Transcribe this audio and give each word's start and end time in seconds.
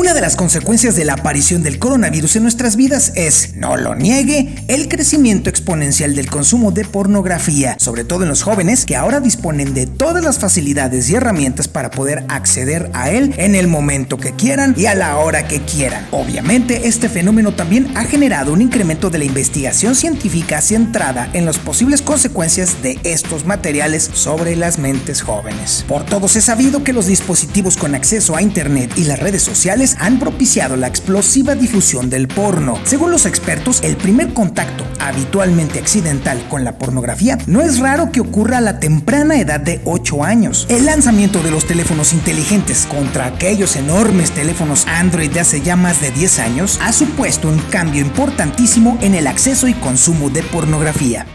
Una 0.00 0.14
de 0.14 0.22
las 0.22 0.34
consecuencias 0.34 0.96
de 0.96 1.04
la 1.04 1.12
aparición 1.12 1.62
del 1.62 1.78
coronavirus 1.78 2.36
en 2.36 2.44
nuestras 2.44 2.76
vidas 2.76 3.12
es, 3.16 3.54
no 3.56 3.76
lo 3.76 3.94
niegue, 3.94 4.54
el 4.68 4.88
crecimiento 4.88 5.50
exponencial 5.50 6.14
del 6.14 6.30
consumo 6.30 6.72
de 6.72 6.86
pornografía, 6.86 7.76
sobre 7.78 8.04
todo 8.04 8.22
en 8.22 8.30
los 8.30 8.42
jóvenes 8.42 8.86
que 8.86 8.96
ahora 8.96 9.20
disponen 9.20 9.74
de 9.74 9.86
todas 9.86 10.24
las 10.24 10.38
facilidades 10.38 11.10
y 11.10 11.16
herramientas 11.16 11.68
para 11.68 11.90
poder 11.90 12.24
acceder 12.28 12.90
a 12.94 13.10
él 13.10 13.34
en 13.36 13.54
el 13.54 13.68
momento 13.68 14.16
que 14.16 14.32
quieran 14.32 14.74
y 14.74 14.86
a 14.86 14.94
la 14.94 15.18
hora 15.18 15.46
que 15.46 15.60
quieran. 15.60 16.06
Obviamente, 16.12 16.88
este 16.88 17.10
fenómeno 17.10 17.52
también 17.52 17.94
ha 17.94 18.04
generado 18.04 18.54
un 18.54 18.62
incremento 18.62 19.10
de 19.10 19.18
la 19.18 19.24
investigación 19.26 19.94
científica 19.94 20.62
centrada 20.62 21.28
en 21.34 21.44
las 21.44 21.58
posibles 21.58 22.00
consecuencias 22.00 22.82
de 22.82 22.98
estos 23.04 23.44
materiales 23.44 24.08
sobre 24.14 24.56
las 24.56 24.78
mentes 24.78 25.20
jóvenes. 25.20 25.84
Por 25.86 26.06
todos 26.06 26.36
es 26.36 26.44
sabido 26.44 26.84
que 26.84 26.94
los 26.94 27.04
dispositivos 27.04 27.76
con 27.76 27.94
acceso 27.94 28.34
a 28.34 28.40
Internet 28.40 28.92
y 28.96 29.04
las 29.04 29.18
redes 29.18 29.42
sociales 29.42 29.89
han 29.98 30.18
propiciado 30.18 30.76
la 30.76 30.86
explosiva 30.86 31.54
difusión 31.54 32.10
del 32.10 32.28
porno. 32.28 32.78
Según 32.84 33.10
los 33.10 33.26
expertos, 33.26 33.80
el 33.82 33.96
primer 33.96 34.32
contacto, 34.32 34.84
habitualmente 34.98 35.78
accidental, 35.78 36.46
con 36.48 36.64
la 36.64 36.78
pornografía 36.78 37.38
no 37.46 37.60
es 37.62 37.78
raro 37.78 38.12
que 38.12 38.20
ocurra 38.20 38.58
a 38.58 38.60
la 38.60 38.80
temprana 38.80 39.40
edad 39.40 39.60
de 39.60 39.80
8 39.84 40.24
años. 40.24 40.66
El 40.68 40.86
lanzamiento 40.86 41.42
de 41.42 41.50
los 41.50 41.66
teléfonos 41.66 42.12
inteligentes 42.12 42.86
contra 42.86 43.26
aquellos 43.26 43.76
enormes 43.76 44.30
teléfonos 44.30 44.86
Android 44.86 45.30
de 45.30 45.40
hace 45.40 45.60
ya 45.60 45.76
más 45.76 46.00
de 46.00 46.10
10 46.10 46.38
años 46.38 46.78
ha 46.82 46.92
supuesto 46.92 47.48
un 47.48 47.58
cambio 47.70 48.00
importantísimo 48.00 48.98
en 49.00 49.14
el 49.14 49.26
acceso 49.26 49.68
y 49.68 49.74
consumo 49.74 50.30
de 50.30 50.42
pornografía. 50.42 51.26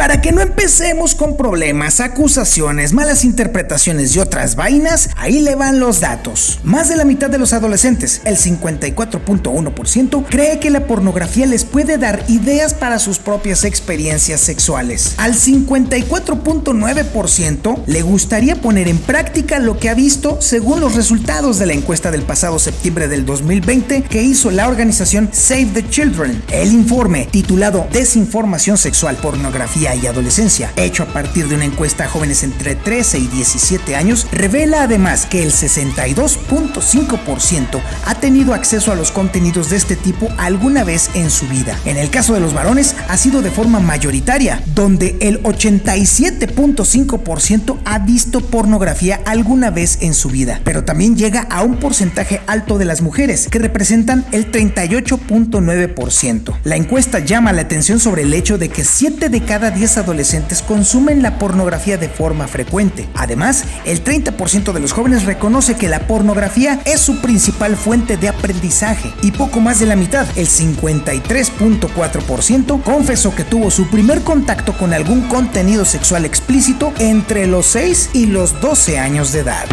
Para 0.00 0.22
que 0.22 0.32
no 0.32 0.40
empecemos 0.40 1.14
con 1.14 1.36
problemas, 1.36 2.00
acusaciones, 2.00 2.94
malas 2.94 3.22
interpretaciones 3.22 4.16
y 4.16 4.18
otras 4.18 4.56
vainas, 4.56 5.10
ahí 5.16 5.40
le 5.40 5.56
van 5.56 5.78
los 5.78 6.00
datos. 6.00 6.58
Más 6.64 6.88
de 6.88 6.96
la 6.96 7.04
mitad 7.04 7.28
de 7.28 7.36
los 7.36 7.52
adolescentes, 7.52 8.22
el 8.24 8.38
54.1%, 8.38 10.24
cree 10.26 10.58
que 10.58 10.70
la 10.70 10.86
pornografía 10.86 11.44
les 11.44 11.66
puede 11.66 11.98
dar 11.98 12.24
ideas 12.28 12.72
para 12.72 12.98
sus 12.98 13.18
propias 13.18 13.64
experiencias 13.64 14.40
sexuales. 14.40 15.16
Al 15.18 15.34
54.9% 15.34 17.84
le 17.84 18.00
gustaría 18.00 18.56
poner 18.56 18.88
en 18.88 18.96
práctica 18.96 19.58
lo 19.58 19.78
que 19.78 19.90
ha 19.90 19.94
visto 19.94 20.40
según 20.40 20.80
los 20.80 20.94
resultados 20.94 21.58
de 21.58 21.66
la 21.66 21.74
encuesta 21.74 22.10
del 22.10 22.22
pasado 22.22 22.58
septiembre 22.58 23.06
del 23.06 23.26
2020 23.26 24.04
que 24.04 24.22
hizo 24.22 24.50
la 24.50 24.66
organización 24.66 25.28
Save 25.30 25.72
the 25.74 25.86
Children. 25.90 26.42
El 26.50 26.72
informe, 26.72 27.28
titulado 27.30 27.86
Desinformación 27.92 28.78
Sexual, 28.78 29.16
Pornografía 29.16 29.89
y 29.94 30.06
adolescencia, 30.06 30.72
hecho 30.76 31.02
a 31.02 31.12
partir 31.12 31.48
de 31.48 31.56
una 31.56 31.64
encuesta 31.64 32.04
a 32.04 32.08
jóvenes 32.08 32.42
entre 32.42 32.74
13 32.74 33.18
y 33.18 33.26
17 33.26 33.96
años, 33.96 34.26
revela 34.32 34.84
además 34.84 35.26
que 35.26 35.42
el 35.42 35.52
62.5% 35.52 37.80
ha 38.06 38.14
tenido 38.16 38.54
acceso 38.54 38.92
a 38.92 38.94
los 38.94 39.10
contenidos 39.10 39.70
de 39.70 39.76
este 39.76 39.96
tipo 39.96 40.28
alguna 40.38 40.84
vez 40.84 41.10
en 41.14 41.30
su 41.30 41.48
vida. 41.48 41.76
En 41.84 41.96
el 41.96 42.10
caso 42.10 42.34
de 42.34 42.40
los 42.40 42.52
varones, 42.54 42.94
ha 43.08 43.16
sido 43.16 43.42
de 43.42 43.50
forma 43.50 43.80
mayoritaria, 43.80 44.62
donde 44.74 45.16
el 45.20 45.42
87.5% 45.42 47.78
ha 47.84 47.98
visto 47.98 48.40
pornografía 48.40 49.20
alguna 49.24 49.70
vez 49.70 49.98
en 50.00 50.14
su 50.14 50.28
vida, 50.28 50.60
pero 50.64 50.84
también 50.84 51.16
llega 51.16 51.40
a 51.50 51.62
un 51.62 51.76
porcentaje 51.76 52.40
alto 52.46 52.78
de 52.78 52.84
las 52.84 53.02
mujeres, 53.02 53.48
que 53.50 53.58
representan 53.58 54.24
el 54.32 54.52
38.9%. 54.52 56.54
La 56.64 56.76
encuesta 56.76 57.18
llama 57.18 57.52
la 57.52 57.62
atención 57.62 57.98
sobre 58.00 58.22
el 58.22 58.34
hecho 58.34 58.58
de 58.58 58.68
que 58.68 58.84
7 58.84 59.28
de 59.28 59.44
cada 59.44 59.70
10 59.70 59.79
adolescentes 59.96 60.62
consumen 60.62 61.22
la 61.22 61.38
pornografía 61.38 61.96
de 61.96 62.08
forma 62.08 62.46
frecuente. 62.46 63.08
Además, 63.14 63.64
el 63.84 64.04
30% 64.04 64.72
de 64.72 64.80
los 64.80 64.92
jóvenes 64.92 65.24
reconoce 65.24 65.76
que 65.76 65.88
la 65.88 66.06
pornografía 66.06 66.80
es 66.84 67.00
su 67.00 67.20
principal 67.20 67.76
fuente 67.76 68.16
de 68.16 68.28
aprendizaje 68.28 69.12
y 69.22 69.32
poco 69.32 69.60
más 69.60 69.80
de 69.80 69.86
la 69.86 69.96
mitad, 69.96 70.26
el 70.36 70.46
53.4%, 70.46 72.82
confesó 72.82 73.34
que 73.34 73.44
tuvo 73.44 73.70
su 73.70 73.88
primer 73.88 74.22
contacto 74.22 74.76
con 74.76 74.92
algún 74.92 75.22
contenido 75.22 75.84
sexual 75.84 76.24
explícito 76.24 76.92
entre 76.98 77.46
los 77.46 77.66
6 77.66 78.10
y 78.12 78.26
los 78.26 78.60
12 78.60 78.98
años 78.98 79.32
de 79.32 79.40
edad. 79.40 79.66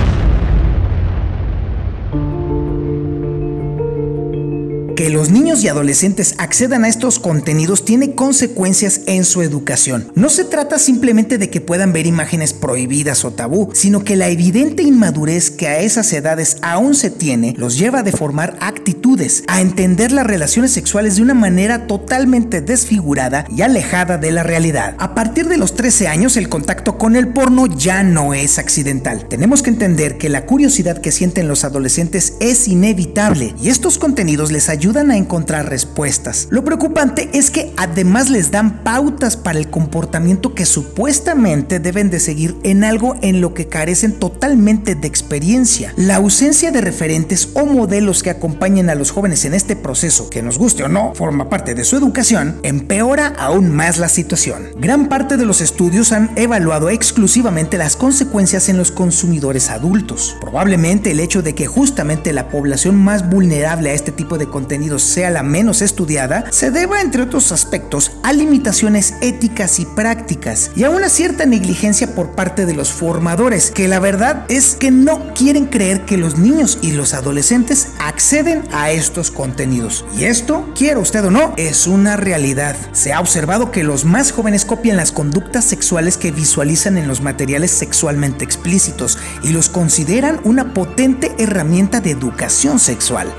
Que 4.97 5.11
los 5.11 5.29
niños 5.29 5.63
y 5.63 5.67
adolescentes 5.67 6.33
accedan 6.39 6.83
a 6.83 6.87
estos 6.87 7.19
contenidos 7.19 7.85
tiene 7.85 8.15
consecuencias 8.15 9.01
en 9.05 9.25
su 9.25 9.43
educación. 9.43 10.11
No 10.15 10.27
se 10.27 10.43
trata 10.43 10.79
simplemente 10.79 11.37
de 11.37 11.51
que 11.51 11.61
puedan 11.61 11.93
ver 11.93 12.07
imágenes 12.07 12.51
prohibidas 12.51 13.23
o 13.23 13.29
tabú, 13.29 13.69
sino 13.73 14.03
que 14.03 14.15
la 14.15 14.29
evidente 14.29 14.81
inmadurez 14.81 15.51
que 15.51 15.67
a 15.67 15.81
esas 15.81 16.11
edades 16.13 16.57
aún 16.63 16.95
se 16.95 17.11
tiene 17.11 17.53
los 17.57 17.77
lleva 17.77 17.99
a 17.99 18.03
deformar 18.03 18.57
actitudes, 18.59 19.43
a 19.47 19.61
entender 19.61 20.11
las 20.11 20.25
relaciones 20.25 20.71
sexuales 20.71 21.17
de 21.17 21.21
una 21.21 21.35
manera 21.35 21.85
totalmente 21.85 22.61
desfigurada 22.61 23.45
y 23.55 23.61
alejada 23.61 24.17
de 24.17 24.31
la 24.31 24.41
realidad. 24.41 24.95
A 24.97 25.13
partir 25.13 25.47
de 25.47 25.57
los 25.57 25.75
13 25.75 26.07
años 26.07 26.37
el 26.37 26.49
contacto 26.49 26.97
con 26.97 27.15
el 27.15 27.27
porno 27.27 27.67
ya 27.67 28.01
no 28.01 28.33
es 28.33 28.57
accidental. 28.57 29.27
Tenemos 29.29 29.61
que 29.61 29.69
entender 29.69 30.17
que 30.17 30.29
la 30.29 30.47
curiosidad 30.47 30.97
que 30.97 31.11
sienten 31.11 31.47
los 31.47 31.65
adolescentes 31.65 32.33
es 32.39 32.67
inevitable 32.67 33.53
y 33.61 33.69
estos 33.69 33.99
contenidos 33.99 34.51
les 34.51 34.69
ayudan 34.69 34.86
ayudan 34.87 35.11
a 35.11 35.17
encontrar 35.17 35.67
respuestas. 35.69 36.47
Lo 36.49 36.63
preocupante 36.63 37.29
es 37.33 37.51
que 37.51 37.73
además 37.75 38.29
les 38.29 38.51
dan 38.51 38.85
pautas 38.85 39.35
para 39.35 39.59
el 39.59 39.69
comportamiento 39.69 40.55
que 40.55 40.65
supuestamente 40.65 41.81
deben 41.81 42.09
de 42.09 42.21
seguir 42.21 42.55
en 42.63 42.85
algo 42.85 43.17
en 43.21 43.41
lo 43.41 43.53
que 43.53 43.67
carecen 43.67 44.13
totalmente 44.13 44.95
de 44.95 45.05
experiencia. 45.05 45.93
La 45.97 46.15
ausencia 46.15 46.71
de 46.71 46.79
referentes 46.79 47.49
o 47.53 47.65
modelos 47.65 48.23
que 48.23 48.29
acompañen 48.29 48.89
a 48.89 48.95
los 48.95 49.11
jóvenes 49.11 49.43
en 49.43 49.55
este 49.55 49.75
proceso, 49.75 50.29
que 50.29 50.41
nos 50.41 50.57
guste 50.57 50.83
o 50.83 50.87
no, 50.87 51.13
forma 51.15 51.49
parte 51.49 51.75
de 51.75 51.83
su 51.83 51.97
educación, 51.97 52.61
empeora 52.63 53.33
aún 53.37 53.75
más 53.75 53.97
la 53.97 54.07
situación. 54.07 54.69
Gran 54.79 55.09
parte 55.09 55.35
de 55.35 55.45
los 55.45 55.59
estudios 55.59 56.13
han 56.13 56.31
evaluado 56.37 56.89
exclusivamente 56.89 57.77
las 57.77 57.97
consecuencias 57.97 58.69
en 58.69 58.77
los 58.77 58.91
consumidores 58.91 59.69
adultos. 59.69 60.37
Probablemente 60.39 61.11
el 61.11 61.19
hecho 61.19 61.41
de 61.41 61.55
que 61.55 61.67
justamente 61.67 62.31
la 62.31 62.47
población 62.47 62.95
más 62.95 63.29
vulnerable 63.29 63.89
a 63.89 63.93
este 63.93 64.13
tipo 64.13 64.37
de 64.37 64.47
contenido 64.47 64.76
sea 64.99 65.29
la 65.29 65.43
menos 65.43 65.81
estudiada 65.81 66.45
se 66.51 66.71
deba, 66.71 67.01
entre 67.01 67.23
otros 67.23 67.51
aspectos, 67.51 68.11
a 68.23 68.33
limitaciones 68.33 69.15
éticas 69.21 69.79
y 69.79 69.85
prácticas 69.85 70.71
y 70.75 70.83
a 70.83 70.89
una 70.89 71.09
cierta 71.09 71.45
negligencia 71.45 72.13
por 72.13 72.31
parte 72.31 72.65
de 72.65 72.73
los 72.73 72.91
formadores, 72.91 73.71
que 73.71 73.87
la 73.87 73.99
verdad 73.99 74.45
es 74.49 74.75
que 74.75 74.91
no 74.91 75.33
quieren 75.33 75.65
creer 75.65 76.05
que 76.05 76.17
los 76.17 76.37
niños 76.37 76.79
y 76.81 76.91
los 76.91 77.13
adolescentes 77.13 77.89
acceden 77.99 78.63
a 78.71 78.91
estos 78.91 79.31
contenidos. 79.31 80.05
Y 80.17 80.25
esto, 80.25 80.71
quiera 80.75 80.99
usted 80.99 81.25
o 81.25 81.31
no, 81.31 81.53
es 81.57 81.87
una 81.87 82.15
realidad. 82.15 82.75
Se 82.91 83.13
ha 83.13 83.19
observado 83.19 83.71
que 83.71 83.83
los 83.83 84.05
más 84.05 84.31
jóvenes 84.31 84.65
copian 84.65 84.97
las 84.97 85.11
conductas 85.11 85.65
sexuales 85.65 86.17
que 86.17 86.31
visualizan 86.31 86.97
en 86.97 87.07
los 87.07 87.21
materiales 87.21 87.71
sexualmente 87.71 88.45
explícitos 88.45 89.17
y 89.43 89.49
los 89.49 89.69
consideran 89.69 90.39
una 90.43 90.73
potente 90.73 91.33
herramienta 91.37 92.01
de 92.01 92.11
educación 92.11 92.79
sexual. 92.79 93.33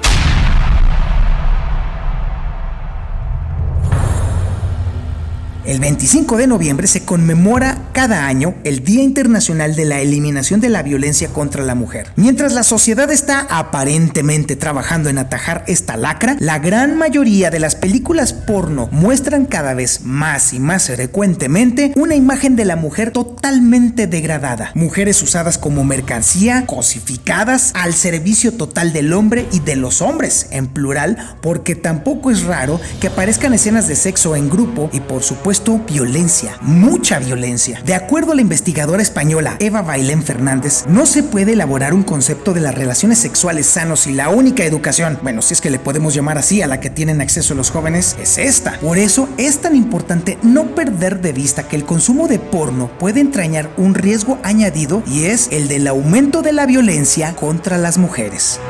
El 5.68 5.80
25 5.80 6.38
de 6.38 6.46
noviembre 6.46 6.86
se 6.86 7.02
conmemora 7.02 7.90
cada 7.92 8.26
año 8.26 8.54
el 8.64 8.82
Día 8.82 9.02
Internacional 9.02 9.76
de 9.76 9.84
la 9.84 10.00
Eliminación 10.00 10.62
de 10.62 10.70
la 10.70 10.82
Violencia 10.82 11.28
contra 11.28 11.62
la 11.62 11.74
Mujer. 11.74 12.10
Mientras 12.16 12.54
la 12.54 12.62
sociedad 12.62 13.10
está 13.10 13.46
aparentemente 13.50 14.56
trabajando 14.56 15.10
en 15.10 15.18
atajar 15.18 15.64
esta 15.66 15.98
lacra, 15.98 16.38
la 16.40 16.58
gran 16.58 16.96
mayoría 16.96 17.50
de 17.50 17.58
las 17.58 17.76
películas 17.76 18.32
porno 18.32 18.88
muestran 18.92 19.44
cada 19.44 19.74
vez 19.74 20.04
más 20.04 20.54
y 20.54 20.58
más 20.58 20.86
frecuentemente 20.86 21.92
una 21.96 22.14
imagen 22.14 22.56
de 22.56 22.64
la 22.64 22.76
mujer 22.76 23.10
totalmente 23.10 24.06
degradada. 24.06 24.70
Mujeres 24.74 25.22
usadas 25.22 25.58
como 25.58 25.84
mercancía, 25.84 26.64
cosificadas 26.64 27.72
al 27.74 27.92
servicio 27.92 28.54
total 28.54 28.94
del 28.94 29.12
hombre 29.12 29.46
y 29.52 29.60
de 29.60 29.76
los 29.76 30.00
hombres, 30.00 30.46
en 30.50 30.68
plural, 30.68 31.36
porque 31.42 31.74
tampoco 31.74 32.30
es 32.30 32.44
raro 32.44 32.80
que 33.02 33.08
aparezcan 33.08 33.52
escenas 33.52 33.86
de 33.86 33.96
sexo 33.96 34.34
en 34.34 34.48
grupo 34.48 34.88
y 34.94 35.00
por 35.00 35.22
supuesto 35.22 35.57
violencia, 35.86 36.56
mucha 36.60 37.18
violencia. 37.18 37.80
De 37.84 37.94
acuerdo 37.94 38.32
a 38.32 38.34
la 38.34 38.42
investigadora 38.42 39.02
española 39.02 39.56
Eva 39.58 39.82
Bailén 39.82 40.22
Fernández, 40.22 40.84
no 40.88 41.06
se 41.06 41.22
puede 41.22 41.52
elaborar 41.52 41.94
un 41.94 42.02
concepto 42.02 42.54
de 42.54 42.60
las 42.60 42.74
relaciones 42.74 43.18
sexuales 43.18 43.66
sanos 43.66 44.06
y 44.06 44.12
la 44.12 44.28
única 44.28 44.64
educación, 44.64 45.18
bueno, 45.22 45.42
si 45.42 45.54
es 45.54 45.60
que 45.60 45.70
le 45.70 45.78
podemos 45.78 46.14
llamar 46.14 46.38
así 46.38 46.62
a 46.62 46.66
la 46.66 46.80
que 46.80 46.90
tienen 46.90 47.20
acceso 47.20 47.54
los 47.54 47.70
jóvenes, 47.70 48.16
es 48.20 48.38
esta. 48.38 48.78
Por 48.80 48.98
eso 48.98 49.28
es 49.36 49.58
tan 49.58 49.74
importante 49.74 50.38
no 50.42 50.74
perder 50.74 51.20
de 51.20 51.32
vista 51.32 51.68
que 51.68 51.76
el 51.76 51.84
consumo 51.84 52.28
de 52.28 52.38
porno 52.38 52.90
puede 52.98 53.20
entrañar 53.20 53.70
un 53.76 53.94
riesgo 53.94 54.38
añadido 54.42 55.02
y 55.06 55.24
es 55.24 55.48
el 55.50 55.68
del 55.68 55.86
aumento 55.86 56.42
de 56.42 56.52
la 56.52 56.66
violencia 56.66 57.34
contra 57.34 57.78
las 57.78 57.98
mujeres. 57.98 58.60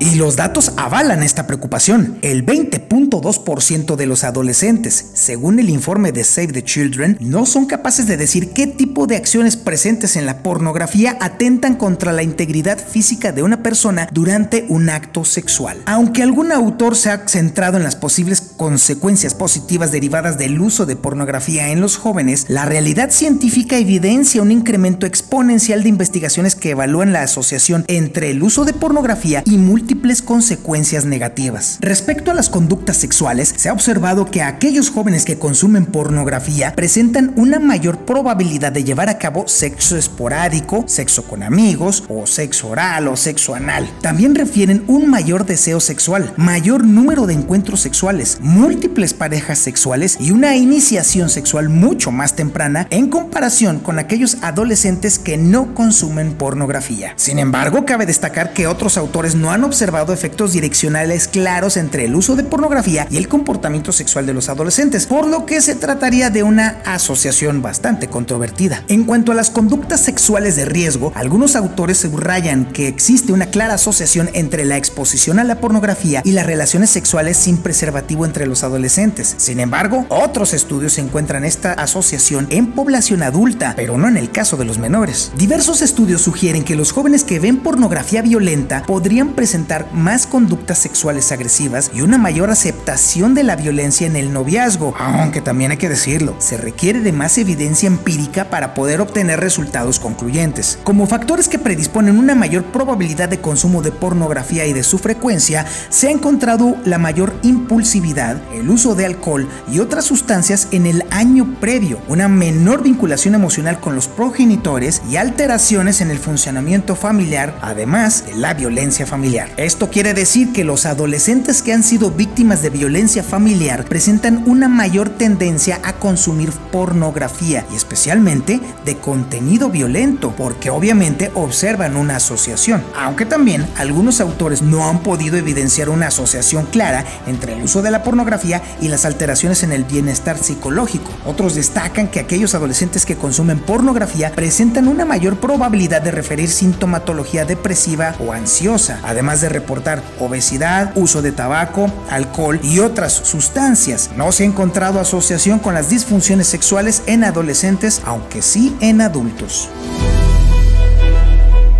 Y 0.00 0.14
los 0.14 0.34
datos 0.34 0.72
avalan 0.78 1.22
esta 1.22 1.46
preocupación. 1.46 2.16
El 2.22 2.46
20.2% 2.46 3.96
de 3.96 4.06
los 4.06 4.24
adolescentes, 4.24 5.10
según 5.12 5.60
el 5.60 5.68
informe 5.68 6.10
de 6.10 6.24
Save 6.24 6.54
the 6.54 6.64
Children, 6.64 7.18
no 7.20 7.44
son 7.44 7.66
capaces 7.66 8.06
de 8.06 8.16
decir 8.16 8.54
qué 8.54 8.66
tipo 8.66 9.06
de 9.06 9.16
acciones 9.16 9.58
presentes 9.58 10.16
en 10.16 10.24
la 10.24 10.42
pornografía 10.42 11.18
atentan 11.20 11.74
contra 11.74 12.14
la 12.14 12.22
integridad 12.22 12.78
física 12.78 13.32
de 13.32 13.42
una 13.42 13.62
persona 13.62 14.08
durante 14.10 14.64
un 14.70 14.88
acto 14.88 15.26
sexual. 15.26 15.82
Aunque 15.84 16.22
algún 16.22 16.50
autor 16.50 16.96
se 16.96 17.10
ha 17.10 17.28
centrado 17.28 17.76
en 17.76 17.82
las 17.82 17.96
posibles 17.96 18.40
consecuencias 18.56 19.34
positivas 19.34 19.92
derivadas 19.92 20.38
del 20.38 20.58
uso 20.62 20.86
de 20.86 20.96
pornografía 20.96 21.72
en 21.72 21.82
los 21.82 21.98
jóvenes, 21.98 22.46
la 22.48 22.64
realidad 22.64 23.10
científica 23.10 23.76
evidencia 23.76 24.40
un 24.40 24.50
incremento 24.50 25.04
exponencial 25.04 25.82
de 25.82 25.90
investigaciones 25.90 26.54
que 26.54 26.70
evalúan 26.70 27.12
la 27.12 27.20
asociación 27.20 27.84
entre 27.86 28.30
el 28.30 28.42
uso 28.42 28.64
de 28.64 28.72
pornografía 28.72 29.42
y 29.44 29.58
múltiples 29.58 29.89
consecuencias 30.22 31.04
negativas. 31.04 31.78
Respecto 31.80 32.30
a 32.30 32.34
las 32.34 32.48
conductas 32.48 32.96
sexuales, 32.96 33.52
se 33.56 33.68
ha 33.68 33.72
observado 33.72 34.26
que 34.26 34.42
aquellos 34.42 34.90
jóvenes 34.90 35.24
que 35.24 35.38
consumen 35.38 35.86
pornografía 35.86 36.74
presentan 36.74 37.32
una 37.36 37.58
mayor 37.58 37.98
probabilidad 38.04 38.72
de 38.72 38.84
llevar 38.84 39.08
a 39.08 39.18
cabo 39.18 39.48
sexo 39.48 39.96
esporádico, 39.96 40.84
sexo 40.86 41.24
con 41.24 41.42
amigos, 41.42 42.04
o 42.08 42.26
sexo 42.26 42.68
oral 42.68 43.08
o 43.08 43.16
sexo 43.16 43.54
anal. 43.54 43.90
También 44.00 44.34
refieren 44.34 44.84
un 44.86 45.10
mayor 45.10 45.44
deseo 45.44 45.80
sexual, 45.80 46.32
mayor 46.36 46.84
número 46.84 47.26
de 47.26 47.34
encuentros 47.34 47.80
sexuales, 47.80 48.38
múltiples 48.40 49.12
parejas 49.12 49.58
sexuales 49.58 50.16
y 50.20 50.30
una 50.30 50.56
iniciación 50.56 51.28
sexual 51.28 51.68
mucho 51.68 52.10
más 52.10 52.36
temprana 52.36 52.86
en 52.90 53.08
comparación 53.08 53.80
con 53.80 53.98
aquellos 53.98 54.38
adolescentes 54.42 55.18
que 55.18 55.36
no 55.36 55.74
consumen 55.74 56.34
pornografía. 56.34 57.12
Sin 57.16 57.38
embargo, 57.38 57.84
cabe 57.84 58.06
destacar 58.06 58.52
que 58.52 58.66
otros 58.66 58.96
autores 58.96 59.34
no 59.34 59.50
han 59.50 59.64
observado 59.64 59.79
efectos 60.12 60.52
direccionales 60.52 61.28
claros 61.28 61.76
entre 61.76 62.04
el 62.04 62.14
uso 62.14 62.36
de 62.36 62.44
pornografía 62.44 63.06
y 63.10 63.16
el 63.16 63.28
comportamiento 63.28 63.92
sexual 63.92 64.26
de 64.26 64.34
los 64.34 64.48
adolescentes, 64.48 65.06
por 65.06 65.26
lo 65.26 65.46
que 65.46 65.60
se 65.60 65.74
trataría 65.74 66.30
de 66.30 66.42
una 66.42 66.80
asociación 66.84 67.62
bastante 67.62 68.08
controvertida. 68.08 68.84
En 68.88 69.04
cuanto 69.04 69.32
a 69.32 69.34
las 69.34 69.50
conductas 69.50 70.00
sexuales 70.00 70.56
de 70.56 70.64
riesgo, 70.64 71.12
algunos 71.14 71.56
autores 71.56 71.98
subrayan 71.98 72.66
que 72.66 72.88
existe 72.88 73.32
una 73.32 73.46
clara 73.46 73.74
asociación 73.74 74.30
entre 74.34 74.64
la 74.64 74.76
exposición 74.76 75.38
a 75.38 75.44
la 75.44 75.60
pornografía 75.60 76.22
y 76.24 76.32
las 76.32 76.46
relaciones 76.46 76.90
sexuales 76.90 77.36
sin 77.36 77.58
preservativo 77.58 78.24
entre 78.24 78.46
los 78.46 78.64
adolescentes. 78.64 79.34
Sin 79.38 79.60
embargo, 79.60 80.06
otros 80.08 80.52
estudios 80.54 80.98
encuentran 80.98 81.44
esta 81.44 81.72
asociación 81.72 82.46
en 82.50 82.72
población 82.72 83.22
adulta, 83.22 83.74
pero 83.76 83.96
no 83.96 84.08
en 84.08 84.16
el 84.16 84.30
caso 84.30 84.56
de 84.56 84.64
los 84.64 84.78
menores. 84.78 85.32
Diversos 85.36 85.82
estudios 85.82 86.22
sugieren 86.22 86.64
que 86.64 86.76
los 86.76 86.92
jóvenes 86.92 87.24
que 87.24 87.40
ven 87.40 87.58
pornografía 87.58 88.22
violenta 88.22 88.82
podrían 88.86 89.30
presentar 89.30 89.69
más 89.92 90.26
conductas 90.26 90.78
sexuales 90.78 91.30
agresivas 91.32 91.90
y 91.94 92.02
una 92.02 92.18
mayor 92.18 92.50
aceptación 92.50 93.34
de 93.34 93.44
la 93.44 93.56
violencia 93.56 94.06
en 94.06 94.16
el 94.16 94.32
noviazgo, 94.32 94.94
aunque 94.98 95.40
también 95.40 95.70
hay 95.70 95.76
que 95.76 95.88
decirlo, 95.88 96.34
se 96.38 96.56
requiere 96.56 97.00
de 97.00 97.12
más 97.12 97.38
evidencia 97.38 97.86
empírica 97.86 98.50
para 98.50 98.74
poder 98.74 99.00
obtener 99.00 99.40
resultados 99.40 100.00
concluyentes. 100.00 100.78
Como 100.82 101.06
factores 101.06 101.48
que 101.48 101.58
predisponen 101.58 102.18
una 102.18 102.34
mayor 102.34 102.64
probabilidad 102.64 103.28
de 103.28 103.40
consumo 103.40 103.82
de 103.82 103.92
pornografía 103.92 104.66
y 104.66 104.72
de 104.72 104.82
su 104.82 104.98
frecuencia, 104.98 105.66
se 105.88 106.08
ha 106.08 106.10
encontrado 106.10 106.76
la 106.84 106.98
mayor 106.98 107.34
impulsividad, 107.42 108.40
el 108.52 108.68
uso 108.70 108.94
de 108.94 109.06
alcohol 109.06 109.48
y 109.70 109.78
otras 109.78 110.04
sustancias 110.04 110.68
en 110.72 110.86
el 110.86 111.04
año 111.10 111.56
previo, 111.60 112.00
una 112.08 112.28
menor 112.28 112.82
vinculación 112.82 113.34
emocional 113.34 113.78
con 113.78 113.94
los 113.94 114.08
progenitores 114.08 115.02
y 115.08 115.16
alteraciones 115.16 116.00
en 116.00 116.10
el 116.10 116.18
funcionamiento 116.18 116.96
familiar, 116.96 117.56
además 117.62 118.24
de 118.26 118.34
la 118.34 118.54
violencia 118.54 119.06
familiar. 119.06 119.48
Esto 119.60 119.90
quiere 119.90 120.14
decir 120.14 120.54
que 120.54 120.64
los 120.64 120.86
adolescentes 120.86 121.60
que 121.60 121.74
han 121.74 121.82
sido 121.82 122.10
víctimas 122.10 122.62
de 122.62 122.70
violencia 122.70 123.22
familiar 123.22 123.84
presentan 123.84 124.42
una 124.46 124.68
mayor 124.68 125.10
tendencia 125.10 125.80
a 125.82 125.92
consumir 125.92 126.50
pornografía 126.72 127.66
y 127.70 127.76
especialmente 127.76 128.58
de 128.86 128.96
contenido 128.96 129.68
violento, 129.68 130.32
porque 130.34 130.70
obviamente 130.70 131.30
observan 131.34 131.96
una 131.96 132.16
asociación, 132.16 132.82
aunque 132.96 133.26
también 133.26 133.66
algunos 133.76 134.22
autores 134.22 134.62
no 134.62 134.88
han 134.88 135.02
podido 135.02 135.36
evidenciar 135.36 135.90
una 135.90 136.06
asociación 136.06 136.64
clara 136.64 137.04
entre 137.26 137.52
el 137.52 137.62
uso 137.62 137.82
de 137.82 137.90
la 137.90 138.02
pornografía 138.02 138.62
y 138.80 138.88
las 138.88 139.04
alteraciones 139.04 139.62
en 139.62 139.72
el 139.72 139.84
bienestar 139.84 140.38
psicológico. 140.38 141.12
Otros 141.26 141.54
destacan 141.54 142.08
que 142.08 142.20
aquellos 142.20 142.54
adolescentes 142.54 143.04
que 143.04 143.16
consumen 143.16 143.58
pornografía 143.58 144.32
presentan 144.32 144.88
una 144.88 145.04
mayor 145.04 145.38
probabilidad 145.38 146.00
de 146.00 146.12
referir 146.12 146.48
sintomatología 146.48 147.44
depresiva 147.44 148.14
o 148.20 148.32
ansiosa, 148.32 149.00
además 149.02 149.39
de 149.40 149.48
reportar 149.48 150.02
obesidad, 150.18 150.92
uso 150.94 151.22
de 151.22 151.32
tabaco, 151.32 151.92
alcohol 152.10 152.60
y 152.62 152.80
otras 152.80 153.12
sustancias. 153.12 154.10
No 154.16 154.32
se 154.32 154.44
ha 154.44 154.46
encontrado 154.46 155.00
asociación 155.00 155.58
con 155.58 155.74
las 155.74 155.90
disfunciones 155.90 156.46
sexuales 156.46 157.02
en 157.06 157.24
adolescentes, 157.24 158.02
aunque 158.04 158.42
sí 158.42 158.76
en 158.80 159.00
adultos. 159.00 159.68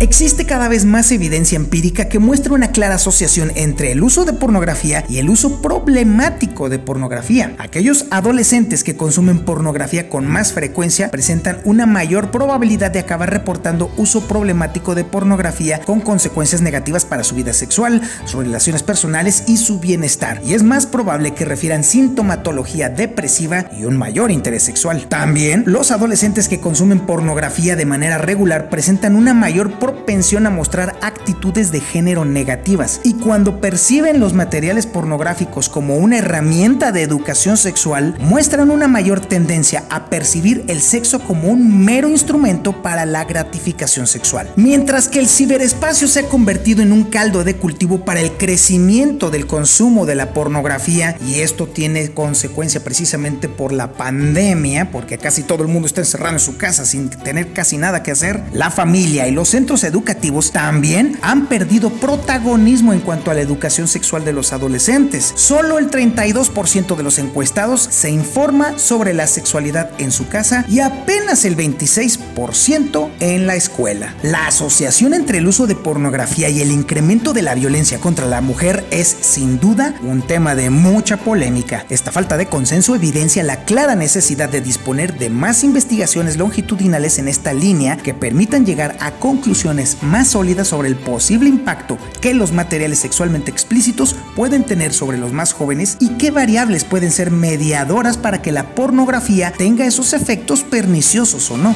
Existe 0.01 0.47
cada 0.47 0.67
vez 0.67 0.83
más 0.83 1.11
evidencia 1.11 1.55
empírica 1.55 2.09
que 2.09 2.17
muestra 2.17 2.55
una 2.55 2.71
clara 2.71 2.95
asociación 2.95 3.51
entre 3.53 3.91
el 3.91 4.01
uso 4.01 4.25
de 4.25 4.33
pornografía 4.33 5.05
y 5.07 5.19
el 5.19 5.29
uso 5.29 5.61
problemático 5.61 6.69
de 6.69 6.79
pornografía. 6.79 7.53
Aquellos 7.59 8.07
adolescentes 8.09 8.83
que 8.83 8.97
consumen 8.97 9.45
pornografía 9.45 10.09
con 10.09 10.25
más 10.25 10.53
frecuencia 10.53 11.11
presentan 11.11 11.59
una 11.65 11.85
mayor 11.85 12.31
probabilidad 12.31 12.89
de 12.89 12.97
acabar 12.97 13.29
reportando 13.29 13.91
uso 13.95 14.27
problemático 14.27 14.95
de 14.95 15.03
pornografía 15.03 15.81
con 15.81 16.01
consecuencias 16.01 16.63
negativas 16.63 17.05
para 17.05 17.23
su 17.23 17.35
vida 17.35 17.53
sexual, 17.53 18.01
sus 18.25 18.43
relaciones 18.43 18.81
personales 18.81 19.43
y 19.45 19.57
su 19.57 19.79
bienestar. 19.79 20.41
Y 20.43 20.55
es 20.55 20.63
más 20.63 20.87
probable 20.87 21.35
que 21.35 21.45
refieran 21.45 21.83
sintomatología 21.83 22.89
depresiva 22.89 23.69
y 23.79 23.85
un 23.85 23.97
mayor 23.97 24.31
interés 24.31 24.63
sexual. 24.63 25.05
También 25.09 25.61
los 25.67 25.91
adolescentes 25.91 26.47
que 26.47 26.59
consumen 26.59 27.01
pornografía 27.01 27.75
de 27.75 27.85
manera 27.85 28.17
regular 28.17 28.67
presentan 28.71 29.15
una 29.15 29.35
mayor 29.35 29.67
probabilidad 29.73 29.90
propensión 29.91 30.47
a 30.47 30.49
mostrar 30.49 30.95
actitudes 31.01 31.73
de 31.73 31.81
género 31.81 32.23
negativas 32.23 33.01
y 33.03 33.15
cuando 33.15 33.59
perciben 33.59 34.21
los 34.21 34.33
materiales 34.33 34.85
pornográficos 34.85 35.67
como 35.67 35.97
una 35.97 36.19
herramienta 36.19 36.93
de 36.93 37.01
educación 37.01 37.57
sexual, 37.57 38.15
muestran 38.19 38.71
una 38.71 38.87
mayor 38.87 39.19
tendencia 39.19 39.83
a 39.89 40.05
percibir 40.05 40.63
el 40.69 40.81
sexo 40.81 41.19
como 41.19 41.49
un 41.49 41.83
mero 41.83 42.07
instrumento 42.07 42.81
para 42.81 43.05
la 43.05 43.25
gratificación 43.25 44.07
sexual. 44.07 44.49
Mientras 44.55 45.09
que 45.09 45.19
el 45.19 45.27
ciberespacio 45.27 46.07
se 46.07 46.21
ha 46.21 46.29
convertido 46.29 46.81
en 46.81 46.93
un 46.93 47.03
caldo 47.03 47.43
de 47.43 47.57
cultivo 47.57 48.05
para 48.05 48.21
el 48.21 48.31
crecimiento 48.37 49.29
del 49.29 49.45
consumo 49.45 50.05
de 50.05 50.15
la 50.15 50.33
pornografía 50.33 51.17
y 51.27 51.41
esto 51.41 51.67
tiene 51.67 52.11
consecuencia 52.11 52.81
precisamente 52.81 53.49
por 53.49 53.73
la 53.73 53.91
pandemia, 53.91 54.89
porque 54.89 55.17
casi 55.17 55.43
todo 55.43 55.63
el 55.63 55.69
mundo 55.69 55.87
está 55.87 55.99
encerrado 55.99 56.35
en 56.35 56.39
su 56.39 56.55
casa 56.55 56.85
sin 56.85 57.09
tener 57.09 57.51
casi 57.51 57.77
nada 57.77 58.03
que 58.03 58.11
hacer, 58.11 58.41
la 58.53 58.71
familia 58.71 59.27
y 59.27 59.31
los 59.31 59.49
centros 59.49 59.80
educativos 59.83 60.51
también 60.51 61.17
han 61.21 61.47
perdido 61.47 61.89
protagonismo 61.89 62.93
en 62.93 62.99
cuanto 62.99 63.31
a 63.31 63.33
la 63.33 63.41
educación 63.41 63.87
sexual 63.87 64.25
de 64.25 64.33
los 64.33 64.53
adolescentes. 64.53 65.33
Solo 65.35 65.79
el 65.79 65.89
32% 65.89 66.95
de 66.95 67.03
los 67.03 67.17
encuestados 67.19 67.81
se 67.81 68.09
informa 68.09 68.77
sobre 68.77 69.13
la 69.13 69.27
sexualidad 69.27 69.91
en 69.99 70.11
su 70.11 70.27
casa 70.27 70.65
y 70.67 70.79
apenas 70.79 71.45
el 71.45 71.57
26% 71.57 73.09
en 73.19 73.47
la 73.47 73.55
escuela. 73.55 74.15
La 74.23 74.47
asociación 74.47 75.13
entre 75.13 75.39
el 75.39 75.47
uso 75.47 75.67
de 75.67 75.75
pornografía 75.75 76.49
y 76.49 76.61
el 76.61 76.71
incremento 76.71 77.33
de 77.33 77.41
la 77.41 77.55
violencia 77.55 77.99
contra 77.99 78.25
la 78.25 78.41
mujer 78.41 78.85
es 78.91 79.07
sin 79.21 79.59
duda 79.59 79.95
un 80.03 80.21
tema 80.21 80.55
de 80.55 80.69
mucha 80.69 81.17
polémica. 81.17 81.85
Esta 81.89 82.11
falta 82.11 82.37
de 82.37 82.47
consenso 82.47 82.95
evidencia 82.95 83.43
la 83.43 83.65
clara 83.65 83.95
necesidad 83.95 84.49
de 84.49 84.61
disponer 84.61 85.17
de 85.17 85.29
más 85.29 85.63
investigaciones 85.63 86.37
longitudinales 86.37 87.19
en 87.19 87.27
esta 87.27 87.53
línea 87.53 87.97
que 87.97 88.13
permitan 88.13 88.65
llegar 88.65 88.97
a 88.99 89.11
conclusiones 89.11 89.70
más 90.01 90.29
sólidas 90.29 90.67
sobre 90.67 90.89
el 90.89 90.95
posible 90.95 91.49
impacto 91.49 91.97
que 92.19 92.33
los 92.33 92.51
materiales 92.51 92.99
sexualmente 92.99 93.51
explícitos 93.51 94.15
pueden 94.35 94.63
tener 94.63 94.93
sobre 94.93 95.17
los 95.17 95.31
más 95.31 95.53
jóvenes 95.53 95.97
y 95.99 96.09
qué 96.17 96.31
variables 96.31 96.83
pueden 96.83 97.11
ser 97.11 97.31
mediadoras 97.31 98.17
para 98.17 98.41
que 98.41 98.51
la 98.51 98.75
pornografía 98.75 99.51
tenga 99.51 99.85
esos 99.85 100.13
efectos 100.13 100.63
perniciosos 100.63 101.49
o 101.51 101.57
no. 101.57 101.75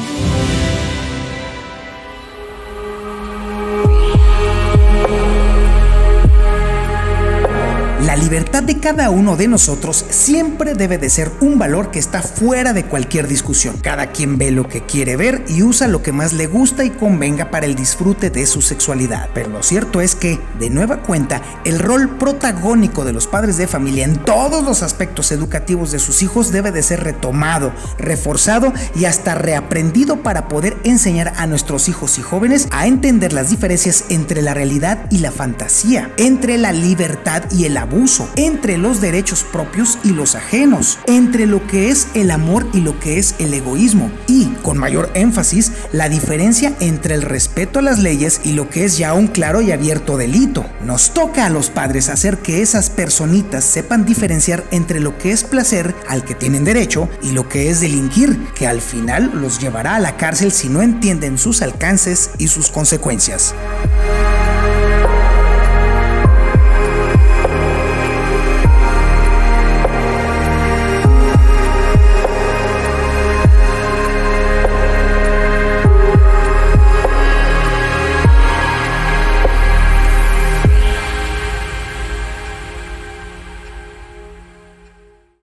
Libertad 8.26 8.64
de 8.64 8.80
cada 8.80 9.12
uno 9.12 9.38
de 9.38 9.48
nosotros 9.48 10.04
siempre 10.10 10.74
debe 10.74 10.98
de 10.98 11.12
ser 11.12 11.32
un 11.42 11.60
valor 11.60 11.92
que 11.92 12.00
está 12.00 12.24
fuera 12.24 12.74
de 12.74 12.84
cualquier 12.84 13.28
discusión. 13.28 13.78
Cada 13.84 14.08
quien 14.08 14.40
ve 14.40 14.50
lo 14.50 14.68
que 14.68 14.82
quiere 14.82 15.16
ver 15.16 15.46
y 15.48 15.62
usa 15.62 15.88
lo 15.88 16.02
que 16.02 16.12
más 16.12 16.34
le 16.34 16.48
gusta 16.48 16.84
y 16.84 16.90
convenga 16.90 17.52
para 17.52 17.68
el 17.68 17.76
disfrute 17.76 18.32
de 18.32 18.48
su 18.48 18.64
sexualidad. 18.64 19.30
Pero 19.36 19.50
lo 19.52 19.62
cierto 19.62 20.02
es 20.02 20.16
que, 20.16 20.40
de 20.58 20.72
nueva 20.72 21.04
cuenta, 21.04 21.44
el 21.66 21.78
rol 21.78 22.18
protagónico 22.18 23.06
de 23.06 23.14
los 23.14 23.28
padres 23.28 23.58
de 23.58 23.68
familia 23.68 24.06
en 24.06 24.18
todos 24.18 24.64
los 24.64 24.82
aspectos 24.82 25.32
educativos 25.32 25.92
de 25.92 26.00
sus 26.00 26.24
hijos 26.24 26.52
debe 26.52 26.72
de 26.72 26.82
ser 26.82 27.04
retomado, 27.04 27.74
reforzado 28.00 28.74
y 28.96 29.06
hasta 29.06 29.36
reaprendido 29.36 30.24
para 30.24 30.48
poder 30.48 30.78
enseñar 30.84 31.34
a 31.38 31.46
nuestros 31.46 31.90
hijos 31.90 32.18
y 32.18 32.24
jóvenes 32.24 32.70
a 32.72 32.88
entender 32.88 33.34
las 33.34 33.52
diferencias 33.52 34.06
entre 34.10 34.42
la 34.42 34.56
realidad 34.56 35.06
y 35.12 35.20
la 35.20 35.32
fantasía, 35.32 36.12
entre 36.18 36.58
la 36.58 36.72
libertad 36.72 37.44
y 37.52 37.66
el 37.66 37.78
abuso, 37.78 38.15
entre 38.36 38.78
los 38.78 39.02
derechos 39.02 39.44
propios 39.44 39.98
y 40.04 40.10
los 40.10 40.36
ajenos, 40.36 41.00
entre 41.08 41.46
lo 41.46 41.66
que 41.68 41.90
es 41.90 42.08
el 42.14 42.32
amor 42.32 42.68
y 42.74 42.82
lo 42.82 43.00
que 43.00 43.18
es 43.18 43.36
el 43.40 43.54
egoísmo 43.54 44.12
y, 44.28 44.48
con 44.64 44.78
mayor 44.78 45.10
énfasis, 45.14 45.72
la 45.92 46.10
diferencia 46.10 46.74
entre 46.80 47.16
el 47.16 47.22
respeto 47.22 47.80
a 47.80 47.82
las 47.82 48.00
leyes 48.00 48.42
y 48.44 48.54
lo 48.54 48.70
que 48.70 48.86
es 48.86 48.98
ya 48.98 49.14
un 49.14 49.28
claro 49.28 49.62
y 49.62 49.72
abierto 49.72 50.18
delito. 50.18 50.66
Nos 50.84 51.14
toca 51.14 51.46
a 51.46 51.50
los 51.50 51.70
padres 51.70 52.10
hacer 52.10 52.38
que 52.38 52.62
esas 52.62 52.90
personitas 52.90 53.64
sepan 53.66 54.06
diferenciar 54.06 54.64
entre 54.72 55.00
lo 55.00 55.18
que 55.18 55.32
es 55.32 55.44
placer 55.44 55.94
al 56.08 56.24
que 56.24 56.36
tienen 56.36 56.64
derecho 56.64 57.10
y 57.22 57.32
lo 57.32 57.50
que 57.50 57.70
es 57.70 57.82
delinquir, 57.82 58.38
que 58.56 58.68
al 58.68 58.82
final 58.82 59.32
los 59.34 59.60
llevará 59.60 59.96
a 59.96 60.00
la 60.00 60.18
cárcel 60.18 60.52
si 60.52 60.70
no 60.70 60.82
entienden 60.82 61.38
sus 61.38 61.62
alcances 61.62 62.32
y 62.38 62.48
sus 62.48 62.72
consecuencias. 62.72 63.54